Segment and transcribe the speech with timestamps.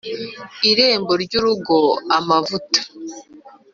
[0.69, 1.77] Irembo ry urugo
[2.17, 2.79] Amavuta